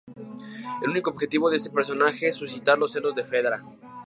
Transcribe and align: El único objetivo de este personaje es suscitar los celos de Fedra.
El 0.81 0.89
único 0.89 1.11
objetivo 1.11 1.51
de 1.51 1.57
este 1.57 1.69
personaje 1.69 2.25
es 2.25 2.33
suscitar 2.33 2.79
los 2.79 2.91
celos 2.93 3.13
de 3.13 3.23
Fedra. 3.23 3.63